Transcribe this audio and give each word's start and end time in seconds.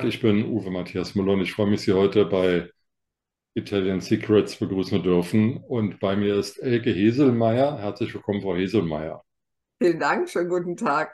Tag, 0.00 0.08
ich 0.08 0.22
bin 0.22 0.46
Uwe 0.46 0.70
Matthias 0.70 1.14
Müller 1.14 1.34
und 1.34 1.42
ich 1.42 1.52
freue 1.52 1.66
mich, 1.66 1.82
Sie 1.82 1.92
heute 1.92 2.24
bei 2.24 2.70
Italian 3.52 4.00
Secrets 4.00 4.56
begrüßen 4.56 4.96
zu 4.96 5.02
dürfen. 5.02 5.58
Und 5.58 6.00
bei 6.00 6.16
mir 6.16 6.36
ist 6.36 6.56
Elke 6.56 6.90
Heselmeier. 6.90 7.76
Herzlich 7.78 8.14
willkommen, 8.14 8.40
Frau 8.40 8.54
Heselmeier. 8.54 9.22
Vielen 9.78 9.98
Dank, 9.98 10.30
schönen 10.30 10.48
guten 10.48 10.74
Tag. 10.74 11.12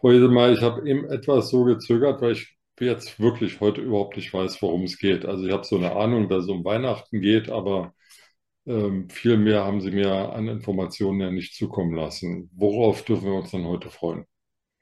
Frau 0.00 0.10
Heselmeier, 0.10 0.52
ich 0.52 0.62
habe 0.62 0.88
eben 0.88 1.04
etwas 1.10 1.50
so 1.50 1.62
gezögert, 1.62 2.20
weil 2.20 2.32
ich 2.32 2.58
jetzt 2.80 3.20
wirklich 3.20 3.60
heute 3.60 3.82
überhaupt 3.82 4.16
nicht 4.16 4.34
weiß, 4.34 4.60
worum 4.62 4.82
es 4.82 4.98
geht. 4.98 5.24
Also 5.24 5.46
ich 5.46 5.52
habe 5.52 5.62
so 5.62 5.76
eine 5.76 5.94
Ahnung, 5.94 6.28
dass 6.28 6.44
es 6.44 6.50
um 6.50 6.64
Weihnachten 6.64 7.20
geht, 7.20 7.50
aber 7.50 7.94
ähm, 8.66 9.08
viel 9.10 9.36
mehr 9.36 9.64
haben 9.64 9.80
Sie 9.80 9.92
mir 9.92 10.32
an 10.32 10.48
Informationen 10.48 11.20
ja 11.20 11.30
nicht 11.30 11.54
zukommen 11.54 11.94
lassen. 11.94 12.50
Worauf 12.52 13.04
dürfen 13.04 13.26
wir 13.26 13.34
uns 13.34 13.52
dann 13.52 13.64
heute 13.64 13.90
freuen? 13.90 14.24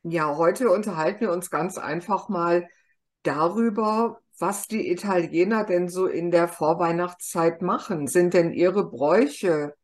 Ja, 0.05 0.39
heute 0.39 0.71
unterhalten 0.71 1.21
wir 1.21 1.33
uns 1.33 1.51
ganz 1.51 1.77
einfach 1.77 2.31
mal 2.31 2.67
darüber, 3.23 4.21
was 4.39 4.69
die 4.69 4.91
Italiener 4.91 5.65
denn 5.65 5.89
so 5.89 6.07
in 6.07 6.31
der 6.31 6.49
Vorweihnachtszeit 6.49 7.63
machen. 7.63 8.07
Sind 8.07 8.35
denn 8.35 8.53
ihre 8.53 8.89
Bräuche 8.89 9.75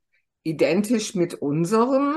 identisch 0.43 1.15
mit 1.15 1.35
unseren? 1.35 2.17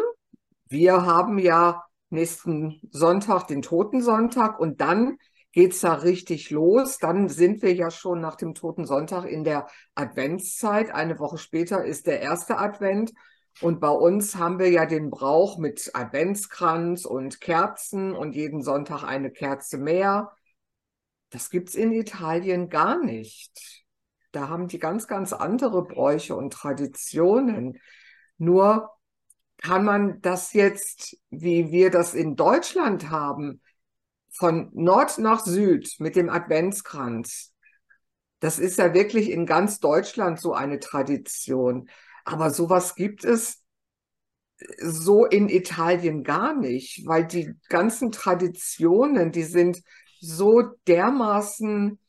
Wir 0.70 1.06
haben 1.06 1.40
ja 1.40 1.84
nächsten 2.10 2.80
Sonntag 2.92 3.48
den 3.48 3.62
Totensonntag 3.62 4.60
und 4.60 4.82
dann 4.82 5.18
geht's 5.52 5.82
da 5.82 5.94
richtig 5.94 6.52
los. 6.52 7.00
Dann 7.00 7.30
sind 7.30 7.62
wir 7.62 7.74
ja 7.74 7.90
schon 7.90 8.22
nach 8.22 8.36
dem 8.36 8.54
Totensonntag 8.54 9.26
in 9.26 9.44
der 9.44 9.68
Adventszeit. 9.96 10.94
Eine 10.94 11.20
Woche 11.20 11.38
später 11.38 11.84
ist 11.84 12.06
der 12.06 12.22
erste 12.22 12.58
Advent. 12.60 13.14
Und 13.62 13.80
bei 13.80 13.90
uns 13.90 14.36
haben 14.36 14.60
wir 14.60 14.70
ja 14.70 14.86
den 14.86 15.10
Brauch 15.10 15.58
mit 15.58 15.90
Adventskranz 15.94 17.06
und 17.06 17.42
Kerzen 17.42 18.14
und 18.14 18.36
jeden 18.36 18.62
Sonntag 18.62 19.04
eine 19.04 19.32
Kerze 19.32 19.80
mehr. 19.80 20.32
Das 21.30 21.50
gibt's 21.50 21.76
in 21.76 21.92
Italien 21.92 22.70
gar 22.70 23.04
nicht. 23.04 23.86
Da 24.32 24.50
haben 24.50 24.68
die 24.68 24.80
ganz, 24.80 25.08
ganz 25.08 25.34
andere 25.34 25.84
Bräuche 25.84 26.36
und 26.36 26.54
Traditionen. 26.54 27.80
Nur 28.38 28.92
kann 29.58 29.84
man 29.84 30.22
das 30.22 30.54
jetzt, 30.54 31.18
wie 31.30 31.72
wir 31.72 31.90
das 31.90 32.14
in 32.14 32.36
Deutschland 32.36 33.10
haben, 33.10 33.62
von 34.30 34.70
Nord 34.74 35.18
nach 35.18 35.44
Süd 35.44 35.96
mit 36.00 36.16
dem 36.16 36.30
Adventskranz. 36.30 37.54
Das 38.40 38.60
ist 38.60 38.78
ja 38.78 38.94
wirklich 38.94 39.32
in 39.32 39.48
ganz 39.48 39.80
Deutschland 39.80 40.40
so 40.40 40.54
eine 40.54 40.80
Tradition. 40.80 41.90
Aber 42.24 42.52
sowas 42.52 42.94
gibt 42.94 43.24
es 43.24 43.64
so 44.80 45.26
in 45.26 45.50
Italien 45.50 46.24
gar 46.24 46.54
nicht, 46.54 47.06
weil 47.06 47.26
die 47.26 47.54
ganzen 47.70 48.12
Traditionen, 48.12 49.32
die 49.32 49.44
sind 49.44 49.82
so 50.20 50.64
dermaßen 50.88 52.00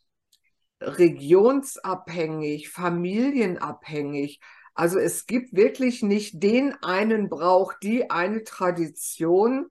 regionsabhängig, 0.80 2.68
familienabhängig. 2.70 4.40
Also 4.74 4.98
es 4.98 5.26
gibt 5.26 5.54
wirklich 5.54 6.02
nicht 6.02 6.42
den 6.42 6.74
einen 6.82 7.28
Brauch, 7.28 7.74
die 7.82 8.10
eine 8.10 8.44
Tradition 8.44 9.66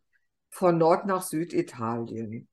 von 0.50 0.78
Nord 0.78 1.06
nach 1.06 1.22
Süditalien. 1.22 2.48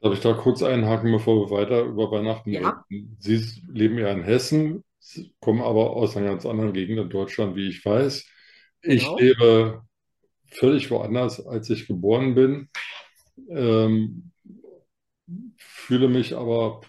Darf 0.00 0.12
ich 0.12 0.20
da 0.20 0.34
kurz 0.34 0.62
einhaken, 0.62 1.10
bevor 1.10 1.46
wir 1.46 1.56
weiter 1.56 1.84
über 1.84 2.10
Weihnachten 2.10 2.50
Ja, 2.50 2.84
reden? 2.90 3.16
Sie 3.18 3.42
leben 3.72 3.98
ja 3.98 4.10
in 4.10 4.22
Hessen, 4.22 4.84
kommen 5.40 5.62
aber 5.62 5.90
aus 5.90 6.16
einer 6.16 6.28
ganz 6.28 6.44
anderen 6.44 6.74
Gegend 6.74 6.98
in 6.98 7.08
Deutschland, 7.08 7.56
wie 7.56 7.68
ich 7.68 7.84
weiß. 7.84 8.26
Ich 8.82 9.04
genau. 9.04 9.18
lebe 9.18 9.82
völlig 10.50 10.90
woanders, 10.90 11.44
als 11.44 11.70
ich 11.70 11.86
geboren 11.86 12.34
bin, 12.34 12.68
ähm, 13.48 14.32
fühle 15.58 16.08
mich 16.08 16.34
aber 16.36 16.80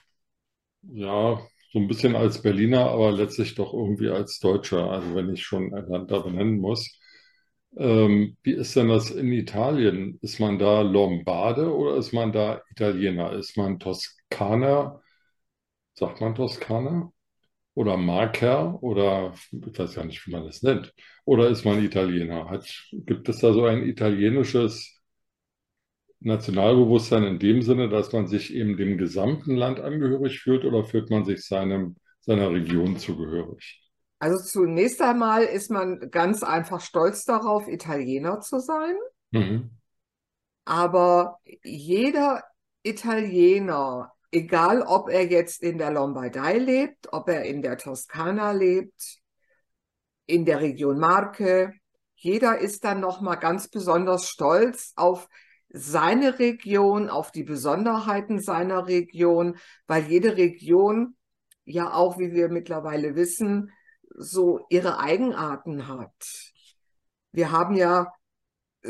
ja 0.83 1.39
so 1.73 1.79
ein 1.79 1.87
bisschen 1.87 2.15
als 2.15 2.41
Berliner, 2.41 2.89
aber 2.89 3.11
letztlich 3.11 3.55
doch 3.55 3.73
irgendwie 3.73 4.09
als 4.09 4.39
Deutscher, 4.39 4.89
also 4.91 5.15
wenn 5.15 5.29
ich 5.33 5.43
schon 5.45 5.73
ein 5.73 5.87
Land 5.89 6.11
da 6.11 6.19
benennen 6.19 6.59
muss. 6.59 6.99
Ähm, 7.77 8.37
wie 8.43 8.53
ist 8.53 8.75
denn 8.75 8.89
das 8.89 9.11
in 9.11 9.31
Italien? 9.33 10.17
Ist 10.21 10.39
man 10.39 10.59
da 10.59 10.81
Lombarde 10.81 11.73
oder 11.75 11.97
ist 11.97 12.13
man 12.13 12.31
da 12.31 12.61
Italiener? 12.71 13.33
Ist 13.33 13.57
man 13.57 13.79
Toskaner? 13.79 15.01
Sagt 15.95 16.21
man 16.21 16.35
Toskaner? 16.35 17.11
Oder 17.75 17.97
Marker? 17.97 18.81
Oder 18.83 19.33
ich 19.51 19.79
weiß 19.79 19.95
gar 19.95 20.05
nicht, 20.05 20.25
wie 20.27 20.31
man 20.31 20.45
das 20.45 20.63
nennt. 20.63 20.93
Oder 21.25 21.49
ist 21.49 21.65
man 21.65 21.83
Italiener? 21.83 22.49
Hat, 22.49 22.67
gibt 22.93 23.29
es 23.29 23.39
da 23.39 23.53
so 23.53 23.65
ein 23.65 23.83
italienisches 23.83 24.96
Nationalbewusstsein 26.19 27.23
in 27.23 27.39
dem 27.39 27.61
Sinne, 27.61 27.89
dass 27.89 28.11
man 28.11 28.27
sich 28.27 28.53
eben 28.53 28.77
dem 28.77 28.97
gesamten 28.97 29.55
Land 29.55 29.79
angehörig 29.79 30.39
fühlt 30.39 30.65
oder 30.65 30.83
fühlt 30.83 31.09
man 31.09 31.25
sich 31.25 31.45
seinem, 31.45 31.95
seiner 32.21 32.51
Region 32.51 32.97
zugehörig? 32.97 33.83
Also 34.19 34.43
zunächst 34.43 35.01
einmal 35.01 35.43
ist 35.43 35.69
man 35.69 36.09
ganz 36.09 36.41
einfach 36.41 36.81
stolz 36.81 37.23
darauf, 37.25 37.67
Italiener 37.67 38.39
zu 38.39 38.59
sein. 38.59 38.95
Mhm. 39.31 39.69
Aber 40.65 41.37
jeder 41.63 42.43
Italiener, 42.81 44.11
egal 44.31 44.81
ob 44.81 45.09
er 45.09 45.27
jetzt 45.27 45.61
in 45.61 45.77
der 45.77 45.91
Lombardei 45.91 46.57
lebt, 46.57 47.13
ob 47.13 47.29
er 47.29 47.45
in 47.45 47.61
der 47.61 47.77
Toskana 47.77 48.51
lebt, 48.51 49.19
in 50.25 50.45
der 50.45 50.61
Region 50.61 50.99
Marke, 50.99 51.73
jeder 52.15 52.57
ist 52.57 52.83
dann 52.83 52.99
noch 52.99 53.21
mal 53.21 53.35
ganz 53.35 53.69
besonders 53.69 54.27
stolz 54.27 54.93
auf 54.95 55.29
seine 55.69 56.39
Region, 56.39 57.09
auf 57.09 57.31
die 57.31 57.43
Besonderheiten 57.43 58.39
seiner 58.39 58.87
Region, 58.87 59.57
weil 59.87 60.03
jede 60.03 60.37
Region 60.37 61.15
ja 61.65 61.93
auch, 61.93 62.17
wie 62.17 62.31
wir 62.31 62.49
mittlerweile 62.49 63.15
wissen, 63.15 63.71
so 64.09 64.65
ihre 64.69 64.99
Eigenarten 64.99 65.87
hat. 65.87 66.53
Wir 67.31 67.51
haben 67.51 67.75
ja 67.75 68.11
äh, 68.83 68.89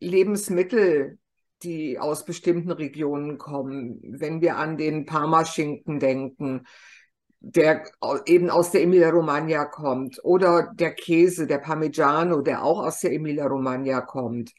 Lebensmittel, 0.00 1.18
die 1.62 1.98
aus 1.98 2.24
bestimmten 2.24 2.70
Regionen 2.70 3.36
kommen. 3.36 4.00
Wenn 4.02 4.40
wir 4.40 4.56
an 4.56 4.76
den 4.76 5.06
Parmaschinken 5.06 5.98
denken, 5.98 6.66
der 7.40 7.84
eben 8.26 8.50
aus 8.50 8.70
der 8.70 8.82
Emilia-Romagna 8.82 9.64
kommt, 9.66 10.20
oder 10.24 10.72
der 10.74 10.92
Käse, 10.94 11.46
der 11.46 11.58
Parmigiano, 11.58 12.42
der 12.42 12.62
auch 12.62 12.84
aus 12.84 13.00
der 13.00 13.12
Emilia-Romagna 13.12 14.00
kommt. 14.00 14.52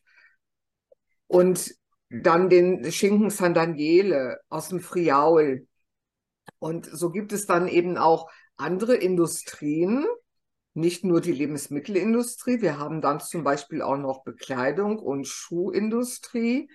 Und 1.30 1.76
dann 2.10 2.50
den 2.50 2.92
Schinken 2.92 3.30
San 3.30 3.54
Daniele 3.54 4.40
aus 4.50 4.70
dem 4.70 4.80
Friaul. 4.80 5.68
Und 6.58 6.88
so 6.88 7.12
gibt 7.12 7.32
es 7.34 7.46
dann 7.46 7.68
eben 7.68 7.98
auch 7.98 8.32
andere 8.58 8.96
Industrien, 8.96 10.06
nicht 10.74 11.06
nur 11.06 11.22
die 11.22 11.32
Lebensmittelindustrie. 11.32 12.62
Wir 12.62 12.80
haben 12.80 13.02
dann 13.02 13.20
zum 13.20 13.44
Beispiel 13.44 13.84
auch 13.84 13.98
noch 13.98 14.24
Bekleidung 14.24 14.98
und 14.98 15.28
Schuhindustrie, 15.28 16.70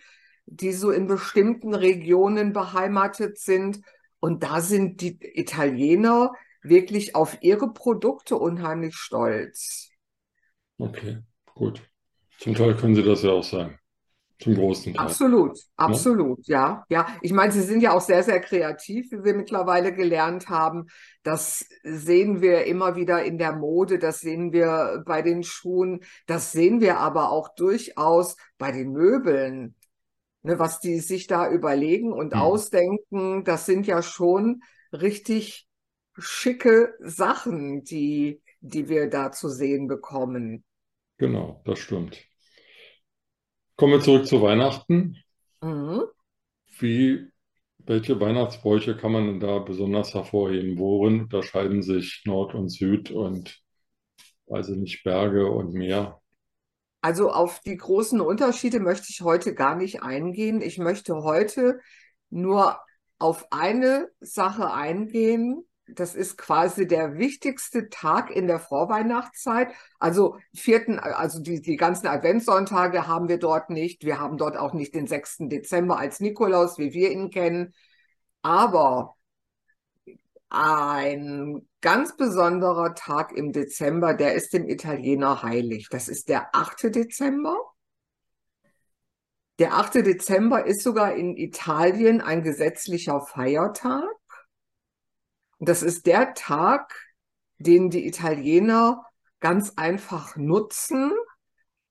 die 0.47 0.72
so 0.72 0.92
in 0.92 1.09
bestimmten 1.09 1.75
Regionen 1.75 2.53
beheimatet 2.53 3.38
sind. 3.38 3.81
Und 4.21 4.44
da 4.44 4.60
sind 4.60 5.00
die 5.00 5.19
Italiener 5.21 6.32
wirklich 6.62 7.16
auf 7.16 7.38
ihre 7.42 7.72
Produkte 7.72 8.36
unheimlich 8.36 8.94
stolz. 8.94 9.91
Okay, 10.78 11.19
gut. 11.54 11.82
Zum 12.38 12.54
Teil 12.54 12.76
können 12.76 12.94
Sie 12.94 13.03
das 13.03 13.22
ja 13.25 13.31
auch 13.31 13.44
sein. 13.44 13.78
Zum 14.41 14.55
großen 14.55 14.95
Teil. 14.95 15.05
Absolut, 15.06 15.59
absolut, 15.77 16.47
ja, 16.47 16.84
ja. 16.89 17.06
Ich 17.22 17.33
meine, 17.33 17.53
sie 17.53 17.62
sind 17.62 17.81
ja 17.81 17.93
auch 17.93 18.00
sehr, 18.00 18.22
sehr 18.22 18.41
kreativ, 18.41 19.11
wie 19.11 19.25
wir 19.25 19.34
mittlerweile 19.34 19.92
gelernt 19.95 20.48
haben. 20.48 20.86
Das 21.22 21.65
sehen 21.83 22.41
wir 22.41 22.65
immer 22.65 22.97
wieder 22.97 23.22
in 23.25 23.39
der 23.39 23.53
Mode, 23.54 23.98
das 23.98 24.21
sehen 24.21 24.53
wir 24.53 25.03
bei 25.07 25.22
den 25.22 25.42
Schuhen, 25.42 26.01
das 26.27 26.53
sehen 26.53 26.81
wir 26.81 26.98
aber 26.98 27.31
auch 27.31 27.54
durchaus 27.54 28.36
bei 28.59 28.72
den 28.72 28.92
Möbeln. 28.92 29.75
Ne, 30.42 30.59
was 30.59 30.78
die 30.80 31.01
sich 31.01 31.27
da 31.27 31.51
überlegen 31.51 32.13
und 32.13 32.34
Hm. 32.34 32.41
ausdenken, 32.41 33.45
das 33.45 33.65
sind 33.65 33.87
ja 33.87 34.03
schon 34.03 34.63
richtig 34.92 35.66
schicke 36.19 36.95
Sachen, 37.01 37.83
die, 37.83 38.42
die 38.60 38.89
wir 38.89 39.09
da 39.09 39.33
zu 39.33 39.48
sehen 39.48 39.89
bekommen. 39.89 40.63
Genau, 41.16 41.63
das 41.65 41.78
stimmt. 41.78 42.28
Kommen 43.76 43.92
wir 43.94 44.00
zurück 44.00 44.26
zu 44.26 44.41
Weihnachten. 44.41 45.16
Mhm. 45.60 46.03
Wie, 46.78 47.28
welche 47.78 48.21
Weihnachtsbräuche 48.21 48.97
kann 48.97 49.12
man 49.12 49.26
denn 49.26 49.41
da 49.41 49.59
besonders 49.59 50.15
hervorheben? 50.15 50.78
Worin 50.78 51.22
unterscheiden 51.22 51.82
sich 51.82 52.22
Nord 52.24 52.54
und 52.54 52.68
Süd 52.68 53.10
und, 53.10 53.60
weiß 54.47 54.68
ich 54.71 54.76
nicht, 54.76 55.03
Berge 55.03 55.50
und 55.50 55.72
Meer? 55.74 56.21
Also 57.00 57.30
auf 57.30 57.60
die 57.60 57.76
großen 57.76 58.21
Unterschiede 58.21 58.80
möchte 58.80 59.09
ich 59.10 59.22
heute 59.22 59.54
gar 59.54 59.74
nicht 59.74 60.03
eingehen. 60.03 60.62
Ich 60.62 60.78
möchte 60.78 61.16
heute 61.22 61.80
nur 62.30 62.78
auf 63.18 63.47
eine 63.50 64.09
Sache 64.20 64.72
eingehen, 64.72 65.65
das 65.86 66.15
ist 66.15 66.39
quasi 66.39 66.86
der 66.86 67.19
wichtigste 67.19 67.89
Tag 67.91 68.31
in 68.31 68.47
der 68.47 68.59
Vorweihnachtszeit. 68.59 69.72
Also 69.98 70.39
vierten, 70.54 70.98
also 70.98 71.41
die, 71.41 71.60
die 71.60 71.77
ganzen 71.77 72.07
Adventssonntage 72.07 73.07
haben 73.07 73.28
wir 73.28 73.39
dort 73.39 73.71
nicht. 73.71 74.04
Wir 74.04 74.19
haben 74.19 74.39
dort 74.39 74.57
auch 74.57 74.72
nicht 74.72 74.95
den 74.95 75.07
6. 75.07 75.48
Dezember 75.48 75.98
als 75.98 76.21
Nikolaus, 76.21 76.78
wie 76.78 76.92
wir 76.95 77.10
ihn 77.10 77.31
kennen. 77.31 77.75
Aber 78.42 79.16
ein 80.48 81.69
ganz 81.81 82.16
besonderer 82.16 82.95
Tag 82.95 83.33
im 83.33 83.53
Dezember, 83.53 84.15
der 84.15 84.34
ist 84.34 84.54
dem 84.54 84.69
Italiener 84.69 85.42
heilig. 85.42 85.89
Das 85.91 86.09
ist 86.09 86.28
der 86.28 86.54
8. 86.54 86.95
Dezember. 86.95 87.57
Der 89.59 89.75
8. 89.75 89.97
Dezember 89.97 90.65
ist 90.65 90.83
sogar 90.83 91.15
in 91.15 91.37
Italien 91.37 92.21
ein 92.21 92.42
gesetzlicher 92.42 93.21
Feiertag. 93.21 94.09
Das 95.65 95.83
ist 95.83 96.07
der 96.07 96.34
Tag, 96.34 96.95
den 97.59 97.91
die 97.91 98.07
Italiener 98.07 99.05
ganz 99.41 99.75
einfach 99.77 100.37
nutzen, 100.37 101.13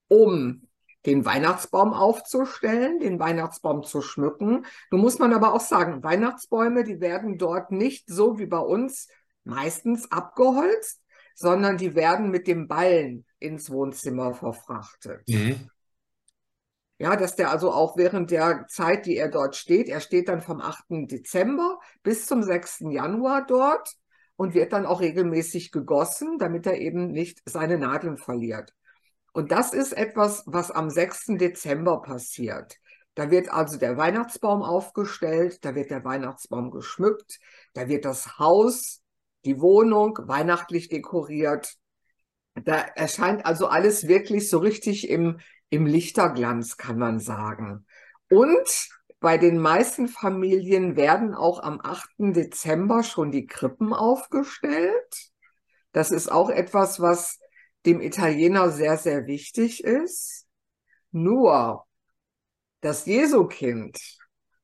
um 0.07 0.67
den 1.05 1.25
Weihnachtsbaum 1.25 1.93
aufzustellen, 1.93 2.99
den 2.99 3.19
Weihnachtsbaum 3.19 3.83
zu 3.83 4.01
schmücken. 4.01 4.65
Nun 4.89 5.01
muss 5.01 5.19
man 5.19 5.33
aber 5.33 5.53
auch 5.53 5.61
sagen, 5.61 6.03
Weihnachtsbäume, 6.03 6.83
die 6.83 7.01
werden 7.01 7.37
dort 7.37 7.71
nicht 7.71 8.07
so 8.07 8.39
wie 8.39 8.45
bei 8.45 8.59
uns 8.59 9.09
meistens 9.43 10.11
abgeholzt, 10.11 11.01
sondern 11.35 11.77
die 11.77 11.95
werden 11.95 12.29
mit 12.29 12.47
dem 12.47 12.67
Ballen 12.67 13.25
ins 13.39 13.69
Wohnzimmer 13.69 14.33
verfrachtet. 14.33 15.27
Mhm. 15.27 15.69
Ja, 16.99 17.17
dass 17.17 17.35
der 17.35 17.51
also 17.51 17.71
auch 17.71 17.97
während 17.97 18.31
der 18.31 18.65
Zeit, 18.69 19.05
die 19.05 19.17
er 19.17 19.27
dort 19.27 19.55
steht, 19.55 19.89
er 19.89 19.99
steht 19.99 20.29
dann 20.29 20.41
vom 20.41 20.61
8. 20.61 21.07
Dezember 21.07 21.79
bis 22.03 22.25
zum 22.25 22.43
6. 22.43 22.91
Januar 22.91 23.45
dort 23.45 23.95
und 24.35 24.53
wird 24.53 24.73
dann 24.73 24.85
auch 24.85 25.01
regelmäßig 25.01 25.71
gegossen, 25.71 26.37
damit 26.37 26.65
er 26.65 26.79
eben 26.79 27.11
nicht 27.11 27.41
seine 27.45 27.77
Nadeln 27.77 28.17
verliert. 28.17 28.73
Und 29.33 29.51
das 29.51 29.73
ist 29.73 29.93
etwas, 29.93 30.43
was 30.45 30.69
am 30.69 30.89
6. 30.89 31.37
Dezember 31.37 32.01
passiert. 32.01 32.77
Da 33.15 33.29
wird 33.29 33.49
also 33.49 33.77
der 33.77 33.97
Weihnachtsbaum 33.97 34.63
aufgestellt, 34.63 35.63
da 35.65 35.75
wird 35.75 35.91
der 35.91 36.03
Weihnachtsbaum 36.03 36.71
geschmückt, 36.71 37.39
da 37.73 37.87
wird 37.87 38.05
das 38.05 38.39
Haus, 38.39 39.01
die 39.45 39.59
Wohnung 39.59 40.17
weihnachtlich 40.23 40.89
dekoriert. 40.89 41.75
Da 42.55 42.75
erscheint 42.77 43.45
also 43.45 43.67
alles 43.67 44.07
wirklich 44.07 44.49
so 44.49 44.59
richtig 44.59 45.09
im, 45.09 45.39
im 45.69 45.85
Lichterglanz, 45.85 46.77
kann 46.77 46.97
man 46.97 47.19
sagen. 47.19 47.85
Und 48.29 48.89
bei 49.23 49.37
den 49.37 49.57
meisten 49.57 50.09
Familien 50.09 50.97
werden 50.97 51.33
auch 51.33 51.63
am 51.63 51.79
8. 51.81 52.35
Dezember 52.35 53.03
schon 53.03 53.31
die 53.31 53.45
Krippen 53.45 53.93
aufgestellt. 53.93 55.31
Das 55.93 56.11
ist 56.11 56.29
auch 56.29 56.49
etwas, 56.49 56.99
was 56.99 57.39
dem 57.85 58.01
Italiener 58.01 58.69
sehr, 58.69 58.97
sehr 58.97 59.25
wichtig 59.25 59.81
ist. 59.81 60.45
Nur 61.11 61.85
das 62.81 63.05
Jesukind, 63.05 63.97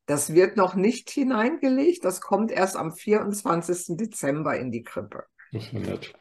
das 0.05 0.33
wird 0.33 0.57
noch 0.57 0.75
nicht 0.75 1.09
hineingelegt, 1.09 2.03
das 2.03 2.19
kommt 2.19 2.51
erst 2.51 2.75
am 2.75 2.91
24. 2.91 3.95
Dezember 3.95 4.59
in 4.59 4.71
die 4.71 4.83
Krippe. 4.83 5.23
Das 5.53 5.63
ist 5.63 5.73
nett. 5.73 6.13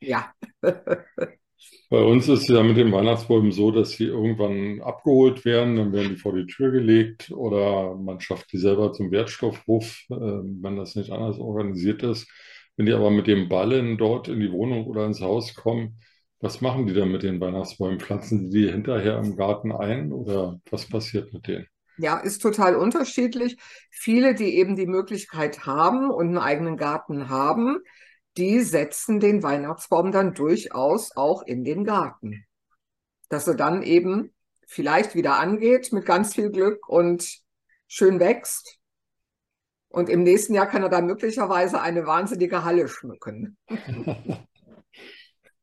Ja. 0.00 0.32
Bei 1.90 2.02
uns 2.02 2.28
ist 2.28 2.42
es 2.42 2.48
ja 2.48 2.62
mit 2.62 2.76
den 2.76 2.92
Weihnachtsbäumen 2.92 3.50
so, 3.52 3.70
dass 3.70 3.92
sie 3.92 4.04
irgendwann 4.04 4.80
abgeholt 4.82 5.44
werden, 5.44 5.76
dann 5.76 5.92
werden 5.92 6.10
die 6.10 6.16
vor 6.20 6.34
die 6.34 6.46
Tür 6.46 6.70
gelegt 6.70 7.30
oder 7.30 7.94
man 7.96 8.20
schafft 8.20 8.52
die 8.52 8.58
selber 8.58 8.92
zum 8.92 9.10
Wertstoffhof, 9.10 10.04
äh, 10.10 10.14
wenn 10.14 10.76
das 10.76 10.94
nicht 10.96 11.10
anders 11.10 11.38
organisiert 11.38 12.02
ist. 12.02 12.28
Wenn 12.76 12.86
die 12.86 12.92
aber 12.92 13.10
mit 13.10 13.26
dem 13.26 13.48
Ballen 13.48 13.96
dort 13.98 14.28
in 14.28 14.40
die 14.40 14.52
Wohnung 14.52 14.86
oder 14.86 15.06
ins 15.06 15.20
Haus 15.20 15.54
kommen, 15.54 15.98
was 16.40 16.60
machen 16.60 16.86
die 16.86 16.94
dann 16.94 17.10
mit 17.10 17.22
den 17.22 17.40
Weihnachtsbäumen? 17.40 17.98
Pflanzen 18.00 18.50
die 18.50 18.66
die 18.66 18.70
hinterher 18.72 19.18
im 19.18 19.36
Garten 19.36 19.72
ein 19.72 20.12
oder 20.12 20.60
was 20.70 20.88
passiert 20.88 21.32
mit 21.32 21.48
denen? 21.48 21.66
Ja, 21.96 22.18
ist 22.18 22.40
total 22.42 22.76
unterschiedlich. 22.76 23.56
Viele, 23.90 24.34
die 24.34 24.56
eben 24.56 24.76
die 24.76 24.86
Möglichkeit 24.86 25.66
haben 25.66 26.10
und 26.10 26.28
einen 26.28 26.38
eigenen 26.38 26.76
Garten 26.76 27.28
haben, 27.28 27.80
die 28.38 28.60
setzen 28.60 29.20
den 29.20 29.42
Weihnachtsbaum 29.42 30.12
dann 30.12 30.32
durchaus 30.32 31.14
auch 31.16 31.42
in 31.42 31.64
den 31.64 31.84
Garten. 31.84 32.46
Dass 33.28 33.46
er 33.46 33.54
dann 33.54 33.82
eben 33.82 34.32
vielleicht 34.66 35.14
wieder 35.14 35.38
angeht 35.38 35.92
mit 35.92 36.06
ganz 36.06 36.34
viel 36.34 36.50
Glück 36.50 36.88
und 36.88 37.40
schön 37.88 38.20
wächst. 38.20 38.78
Und 39.88 40.08
im 40.08 40.22
nächsten 40.22 40.54
Jahr 40.54 40.66
kann 40.66 40.82
er 40.82 40.88
dann 40.88 41.06
möglicherweise 41.06 41.80
eine 41.80 42.06
wahnsinnige 42.06 42.64
Halle 42.64 42.88
schmücken. 42.88 43.58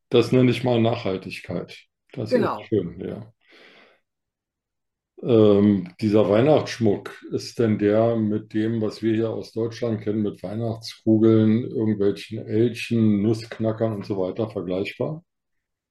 Das 0.10 0.32
nenne 0.32 0.52
ich 0.52 0.64
mal 0.64 0.80
Nachhaltigkeit. 0.80 1.78
Das 2.14 2.30
genau. 2.30 2.62
ist 2.62 2.68
schön, 2.68 3.00
ja. 3.02 3.34
Ähm, 5.22 5.94
dieser 6.02 6.30
Weihnachtsschmuck, 6.30 7.24
ist 7.32 7.58
denn 7.60 7.80
der 7.80 8.16
mit 8.16 8.54
dem, 8.54 8.82
was 8.82 9.02
wir 9.02 9.14
hier 9.14 9.30
aus 9.30 9.54
Deutschland 9.54 10.02
kennen, 10.02 10.22
mit 10.22 10.44
Weihnachtskugeln, 10.44 11.64
irgendwelchen 11.64 12.46
Elchen, 12.46 13.22
Nussknackern 13.22 13.94
und 13.94 14.06
so 14.06 14.18
weiter 14.18 14.50
vergleichbar? 14.50 15.24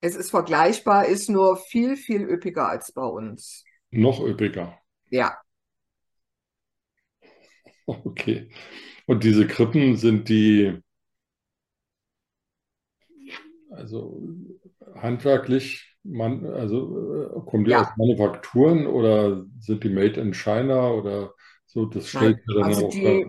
Es 0.00 0.14
ist 0.14 0.30
vergleichbar, 0.30 1.06
ist 1.06 1.30
nur 1.30 1.56
viel, 1.56 1.96
viel 1.96 2.22
üppiger 2.22 2.68
als 2.68 2.92
bei 2.92 3.04
uns. 3.04 3.64
Noch 3.90 4.20
üppiger. 4.20 4.78
Ja. 5.10 5.38
Okay. 7.86 8.48
Und 9.06 9.24
diese 9.24 9.46
Krippen 9.46 9.98
sind 9.98 10.30
die 10.30 10.82
also 13.70 14.22
handwerklich, 14.96 15.93
man, 16.04 16.46
also 16.46 17.24
äh, 17.36 17.50
kommen 17.50 17.64
die 17.64 17.72
Ja. 17.72 17.76
aus 17.76 17.96
Manufakturen 17.96 18.86
oder 18.86 19.44
sind 19.60 19.84
die 19.84 19.88
made 19.90 20.20
in 20.20 20.34
China 20.34 20.90
oder 20.92 21.34
so? 21.66 21.86
Das 21.86 22.08
stellt 22.08 22.38
Nein, 22.38 22.54
dann 22.54 22.72
also 22.72 22.86
auch 23.02 23.02
die, 23.02 23.26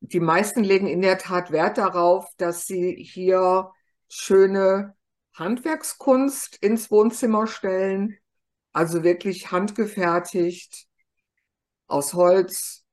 die 0.00 0.20
meisten 0.20 0.64
legen 0.64 0.86
in 0.86 1.02
der 1.02 1.18
Tat 1.18 1.50
Wert 1.52 1.78
darauf, 1.78 2.26
dass 2.38 2.66
sie 2.66 2.94
hier 2.96 3.70
schöne 4.08 4.94
Handwerkskunst 5.34 6.56
ins 6.62 6.90
Wohnzimmer 6.90 7.46
stellen. 7.46 8.16
Also 8.72 9.02
wirklich 9.04 9.50
handgefertigt 9.52 10.86
aus 11.86 12.14
Holz 12.14 12.84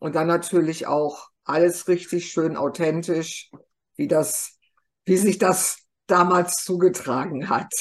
und 0.00 0.14
dann 0.16 0.28
natürlich 0.28 0.86
auch 0.86 1.30
alles 1.44 1.88
richtig 1.88 2.32
schön 2.32 2.56
authentisch, 2.56 3.50
wie 3.96 4.08
das, 4.08 4.58
wie 5.06 5.16
sich 5.18 5.38
das 5.38 5.78
damals 6.10 6.64
zugetragen 6.64 7.48
hat. 7.48 7.72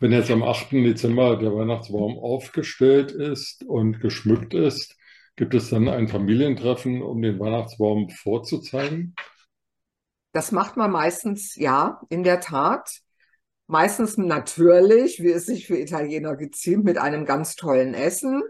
Wenn 0.00 0.12
jetzt 0.12 0.30
am 0.30 0.42
8. 0.42 0.72
Dezember 0.72 1.36
der 1.36 1.54
Weihnachtsbaum 1.54 2.18
aufgestellt 2.18 3.12
ist 3.12 3.64
und 3.64 4.00
geschmückt 4.00 4.54
ist, 4.54 4.96
gibt 5.36 5.54
es 5.54 5.70
dann 5.70 5.88
ein 5.88 6.08
Familientreffen, 6.08 7.02
um 7.02 7.20
den 7.20 7.38
Weihnachtsbaum 7.38 8.08
vorzuzeigen? 8.08 9.14
Das 10.32 10.52
macht 10.52 10.76
man 10.76 10.90
meistens, 10.90 11.56
ja, 11.56 12.00
in 12.08 12.22
der 12.22 12.40
Tat. 12.40 13.00
Meistens 13.66 14.16
natürlich, 14.16 15.20
wie 15.22 15.30
es 15.30 15.46
sich 15.46 15.66
für 15.66 15.78
Italiener 15.78 16.36
geziemt, 16.36 16.84
mit 16.84 16.98
einem 16.98 17.24
ganz 17.24 17.54
tollen 17.54 17.94
Essen. 17.94 18.42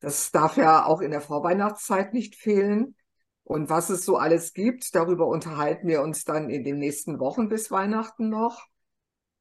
Das 0.00 0.30
darf 0.32 0.56
ja 0.56 0.84
auch 0.84 1.00
in 1.00 1.10
der 1.10 1.20
Vorweihnachtszeit 1.20 2.14
nicht 2.14 2.36
fehlen. 2.36 2.96
Und 3.44 3.70
was 3.70 3.90
es 3.90 4.04
so 4.04 4.16
alles 4.16 4.52
gibt, 4.52 4.94
darüber 4.94 5.26
unterhalten 5.26 5.88
wir 5.88 6.02
uns 6.02 6.24
dann 6.24 6.48
in 6.48 6.64
den 6.64 6.78
nächsten 6.78 7.18
Wochen 7.18 7.48
bis 7.48 7.70
Weihnachten 7.70 8.28
noch. 8.28 8.66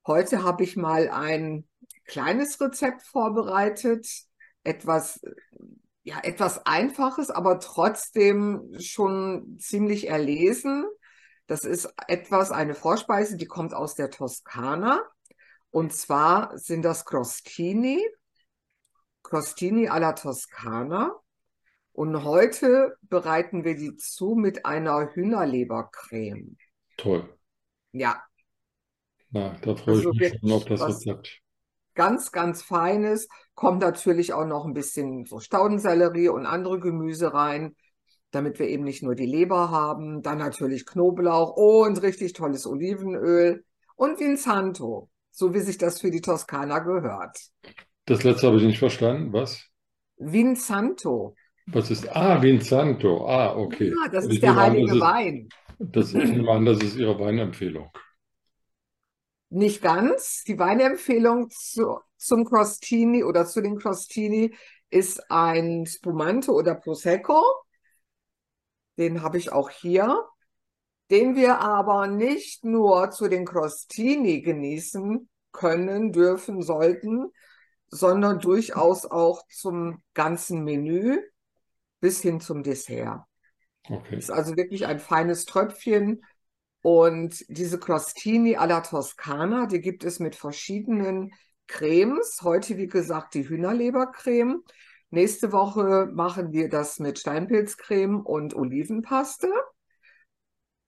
Heute 0.05 0.43
habe 0.43 0.63
ich 0.63 0.75
mal 0.75 1.09
ein 1.09 1.67
kleines 2.05 2.59
Rezept 2.59 3.03
vorbereitet, 3.03 4.07
etwas, 4.63 5.21
ja, 6.03 6.19
etwas 6.23 6.65
Einfaches, 6.65 7.29
aber 7.29 7.59
trotzdem 7.59 8.73
schon 8.79 9.57
ziemlich 9.59 10.07
erlesen. 10.07 10.85
Das 11.45 11.63
ist 11.63 11.93
etwas, 12.07 12.51
eine 12.51 12.73
Vorspeise, 12.73 13.37
die 13.37 13.45
kommt 13.45 13.73
aus 13.73 13.95
der 13.95 14.09
Toskana. 14.09 15.03
Und 15.69 15.93
zwar 15.93 16.57
sind 16.57 16.83
das 16.83 17.05
Crostini, 17.05 18.03
Crostini 19.23 19.87
alla 19.87 20.13
Toskana. 20.13 21.15
Und 21.93 22.23
heute 22.23 22.97
bereiten 23.03 23.63
wir 23.63 23.75
die 23.75 23.95
zu 23.95 24.35
mit 24.35 24.65
einer 24.65 25.13
Hühnerlebercreme. 25.13 26.57
Toll. 26.97 27.27
Ja, 27.93 28.27
Na, 29.31 29.57
da 29.61 29.75
freue 29.75 29.97
Also 29.97 30.11
ich 30.11 30.13
mich 30.13 30.29
schon 30.39 30.51
auf 30.53 30.63
das 30.65 30.87
Rezept. 30.87 31.41
ganz, 31.95 32.31
ganz 32.31 32.61
feines. 32.63 33.27
Kommt 33.55 33.81
natürlich 33.81 34.33
auch 34.33 34.45
noch 34.45 34.65
ein 34.65 34.73
bisschen 34.73 35.25
so 35.25 35.39
Staudensellerie 35.39 36.29
und 36.29 36.45
andere 36.45 36.79
Gemüse 36.79 37.33
rein, 37.33 37.75
damit 38.31 38.59
wir 38.59 38.67
eben 38.69 38.83
nicht 38.83 39.03
nur 39.03 39.15
die 39.15 39.25
Leber 39.25 39.69
haben. 39.71 40.21
Dann 40.21 40.37
natürlich 40.37 40.85
Knoblauch 40.85 41.55
und 41.55 42.01
richtig 42.01 42.33
tolles 42.33 42.65
Olivenöl 42.67 43.65
und 43.95 44.19
Vinsanto, 44.19 45.09
so 45.31 45.53
wie 45.53 45.59
sich 45.59 45.77
das 45.77 45.99
für 46.01 46.11
die 46.11 46.21
Toskana 46.21 46.79
gehört. 46.79 47.37
Das 48.05 48.21
letzte 48.23 48.45
habe 48.45 48.57
ich 48.57 48.63
nicht 48.63 48.77
verstanden. 48.77 49.33
Was? 49.33 49.67
Vinsanto, 50.33 51.35
Was 51.67 51.89
ist? 51.91 52.07
Ah, 52.15 52.41
Vinsanto. 52.41 53.27
Ah, 53.27 53.55
okay. 53.55 53.99
Ja, 54.03 54.07
das 54.11 54.25
Und 54.25 54.31
ist 54.31 54.39
ich 54.39 54.41
der 54.41 54.55
nehme 54.55 54.63
an, 54.63 54.77
heilige 54.79 54.91
ist, 54.91 54.99
Wein. 54.99 55.49
das, 55.79 56.13
ich 56.13 56.31
nehme 56.33 56.51
an, 56.51 56.65
das 56.65 56.79
ist 56.81 56.97
Ihre 56.97 57.19
Weinempfehlung. 57.19 57.91
Nicht 59.49 59.81
ganz. 59.81 60.43
Die 60.45 60.57
Weinempfehlung 60.59 61.49
zu, 61.49 61.99
zum 62.17 62.45
Crostini 62.45 63.23
oder 63.23 63.45
zu 63.45 63.61
den 63.61 63.77
Crostini 63.77 64.55
ist 64.89 65.29
ein 65.31 65.85
Spumante 65.85 66.51
oder 66.51 66.75
Prosecco. 66.75 67.43
Den 68.97 69.21
habe 69.21 69.37
ich 69.37 69.51
auch 69.51 69.69
hier. 69.69 70.25
Den 71.11 71.35
wir 71.35 71.59
aber 71.59 72.07
nicht 72.07 72.65
nur 72.65 73.11
zu 73.11 73.29
den 73.29 73.45
Crostini 73.45 74.41
genießen 74.41 75.29
können, 75.53 76.11
dürfen, 76.13 76.61
sollten, 76.63 77.31
sondern 77.89 78.39
durchaus 78.39 79.05
auch 79.05 79.43
zum 79.49 80.03
ganzen 80.13 80.63
Menü 80.63 81.19
bis 82.01 82.21
hin 82.21 82.41
zum 82.41 82.63
Dessert. 82.63 83.23
Okay. 83.89 84.17
Ist 84.17 84.31
also 84.31 84.57
wirklich 84.57 84.85
ein 84.85 84.99
feines 84.99 85.45
Tröpfchen. 85.45 86.23
Und 86.81 87.45
diese 87.47 87.79
Crostini 87.79 88.57
alla 88.57 88.81
Toscana, 88.81 89.67
die 89.67 89.79
gibt 89.81 90.03
es 90.03 90.19
mit 90.19 90.35
verschiedenen 90.35 91.31
Cremes. 91.67 92.39
Heute, 92.41 92.77
wie 92.77 92.87
gesagt, 92.87 93.35
die 93.35 93.47
Hühnerlebercreme. 93.47 94.63
Nächste 95.11 95.51
Woche 95.51 96.09
machen 96.11 96.51
wir 96.53 96.69
das 96.69 96.99
mit 96.99 97.19
Steinpilzcreme 97.19 98.21
und 98.21 98.55
Olivenpaste. 98.55 99.51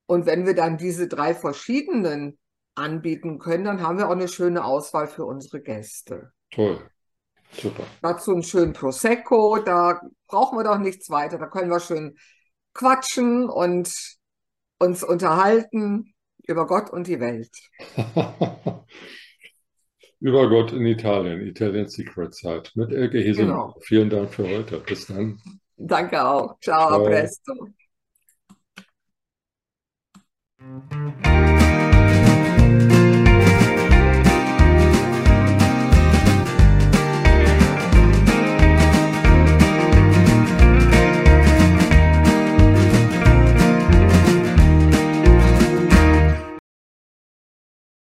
Und 0.06 0.26
wenn 0.26 0.46
wir 0.46 0.56
dann 0.56 0.78
diese 0.78 1.08
drei 1.08 1.34
verschiedenen 1.34 2.38
anbieten 2.76 3.38
können, 3.38 3.66
dann 3.66 3.82
haben 3.82 3.98
wir 3.98 4.08
auch 4.08 4.14
eine 4.14 4.28
schöne 4.28 4.66
Auswahl 4.66 5.08
für 5.08 5.26
unsere 5.26 5.62
Gäste. 5.62 6.32
Toll. 6.52 6.90
Super. 7.62 7.84
Dazu 8.02 8.32
einen 8.32 8.44
schönen 8.44 8.74
Prosecco, 8.74 9.60
da 9.60 10.02
brauchen 10.28 10.58
wir 10.58 10.64
doch 10.64 10.80
nichts 10.80 11.10
weiter. 11.10 11.38
Da 11.38 11.48
können 11.48 11.70
wir 11.70 11.80
schön 11.80 12.18
quatschen 12.74 13.50
und 13.50 13.94
uns 14.80 15.04
unterhalten 15.04 16.14
über 16.46 16.68
Gott 16.68 16.90
und 16.90 17.08
die 17.08 17.20
Welt. 17.20 17.52
über 20.20 20.50
Gott 20.50 20.72
in 20.72 20.86
Italien, 20.86 21.42
Italian 21.42 21.88
Secret 21.88 22.34
Zeit 22.34 22.72
mit 22.76 22.92
Elke 22.92 23.20
Hesel. 23.20 23.46
Genau. 23.46 23.76
Vielen 23.82 24.10
Dank 24.10 24.34
für 24.34 24.48
heute. 24.48 24.80
Bis 24.80 25.08
dann. 25.08 25.40
Danke 25.78 26.26
auch. 26.26 26.60
Ciao, 26.60 26.90
Ciao. 26.90 27.04
presto. 27.04 27.54